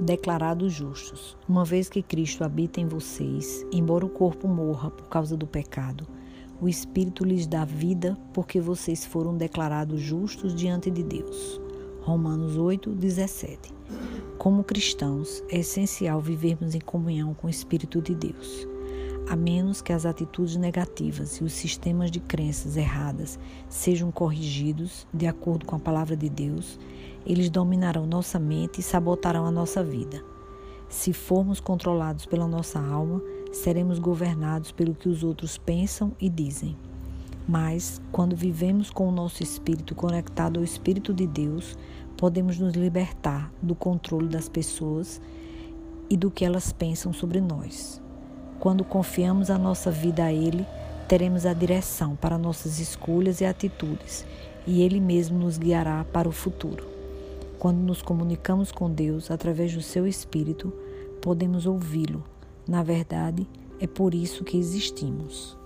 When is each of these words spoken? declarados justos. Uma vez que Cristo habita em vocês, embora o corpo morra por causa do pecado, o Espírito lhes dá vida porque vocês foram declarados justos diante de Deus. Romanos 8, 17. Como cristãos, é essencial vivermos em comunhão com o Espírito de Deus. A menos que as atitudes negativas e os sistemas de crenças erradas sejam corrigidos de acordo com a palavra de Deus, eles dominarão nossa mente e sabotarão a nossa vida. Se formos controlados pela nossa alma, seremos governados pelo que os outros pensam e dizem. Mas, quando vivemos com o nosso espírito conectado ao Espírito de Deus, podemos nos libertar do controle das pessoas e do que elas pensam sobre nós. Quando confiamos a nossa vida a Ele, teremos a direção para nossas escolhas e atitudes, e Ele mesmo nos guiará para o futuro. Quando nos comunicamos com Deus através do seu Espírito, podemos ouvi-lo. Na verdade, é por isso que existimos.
declarados 0.00 0.72
justos. 0.72 1.36
Uma 1.48 1.64
vez 1.64 1.88
que 1.88 2.02
Cristo 2.02 2.44
habita 2.44 2.80
em 2.80 2.86
vocês, 2.86 3.64
embora 3.72 4.04
o 4.04 4.10
corpo 4.10 4.46
morra 4.46 4.90
por 4.90 5.08
causa 5.08 5.36
do 5.36 5.46
pecado, 5.46 6.06
o 6.60 6.68
Espírito 6.68 7.24
lhes 7.24 7.46
dá 7.46 7.64
vida 7.64 8.16
porque 8.32 8.60
vocês 8.60 9.04
foram 9.04 9.36
declarados 9.36 10.00
justos 10.00 10.54
diante 10.54 10.90
de 10.90 11.02
Deus. 11.02 11.60
Romanos 12.00 12.56
8, 12.56 12.90
17. 12.92 13.74
Como 14.38 14.62
cristãos, 14.62 15.42
é 15.48 15.58
essencial 15.58 16.20
vivermos 16.20 16.74
em 16.74 16.80
comunhão 16.80 17.34
com 17.34 17.46
o 17.46 17.50
Espírito 17.50 18.00
de 18.00 18.14
Deus. 18.14 18.75
A 19.28 19.34
menos 19.34 19.82
que 19.82 19.92
as 19.92 20.06
atitudes 20.06 20.56
negativas 20.56 21.36
e 21.36 21.44
os 21.44 21.52
sistemas 21.52 22.12
de 22.12 22.20
crenças 22.20 22.76
erradas 22.76 23.40
sejam 23.68 24.12
corrigidos 24.12 25.04
de 25.12 25.26
acordo 25.26 25.66
com 25.66 25.74
a 25.74 25.80
palavra 25.80 26.16
de 26.16 26.28
Deus, 26.28 26.78
eles 27.26 27.50
dominarão 27.50 28.06
nossa 28.06 28.38
mente 28.38 28.78
e 28.78 28.84
sabotarão 28.84 29.44
a 29.44 29.50
nossa 29.50 29.82
vida. 29.82 30.22
Se 30.88 31.12
formos 31.12 31.58
controlados 31.58 32.24
pela 32.24 32.46
nossa 32.46 32.78
alma, 32.78 33.20
seremos 33.52 33.98
governados 33.98 34.70
pelo 34.70 34.94
que 34.94 35.08
os 35.08 35.24
outros 35.24 35.58
pensam 35.58 36.12
e 36.20 36.28
dizem. 36.28 36.76
Mas, 37.48 38.00
quando 38.12 38.36
vivemos 38.36 38.90
com 38.90 39.08
o 39.08 39.12
nosso 39.12 39.42
espírito 39.42 39.92
conectado 39.94 40.58
ao 40.58 40.64
Espírito 40.64 41.12
de 41.12 41.26
Deus, 41.26 41.76
podemos 42.16 42.60
nos 42.60 42.74
libertar 42.74 43.52
do 43.60 43.74
controle 43.74 44.28
das 44.28 44.48
pessoas 44.48 45.20
e 46.08 46.16
do 46.16 46.30
que 46.30 46.44
elas 46.44 46.72
pensam 46.72 47.12
sobre 47.12 47.40
nós. 47.40 48.05
Quando 48.60 48.84
confiamos 48.84 49.50
a 49.50 49.58
nossa 49.58 49.90
vida 49.90 50.24
a 50.24 50.32
Ele, 50.32 50.66
teremos 51.06 51.46
a 51.46 51.52
direção 51.52 52.16
para 52.16 52.38
nossas 52.38 52.80
escolhas 52.80 53.40
e 53.40 53.44
atitudes, 53.44 54.24
e 54.66 54.82
Ele 54.82 55.00
mesmo 55.00 55.38
nos 55.38 55.58
guiará 55.58 56.04
para 56.12 56.28
o 56.28 56.32
futuro. 56.32 56.86
Quando 57.58 57.78
nos 57.78 58.02
comunicamos 58.02 58.72
com 58.72 58.90
Deus 58.90 59.30
através 59.30 59.74
do 59.74 59.82
seu 59.82 60.06
Espírito, 60.06 60.72
podemos 61.20 61.66
ouvi-lo. 61.66 62.22
Na 62.66 62.82
verdade, 62.82 63.46
é 63.80 63.86
por 63.86 64.14
isso 64.14 64.44
que 64.44 64.58
existimos. 64.58 65.56